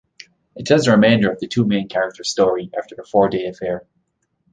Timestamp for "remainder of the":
0.93-1.47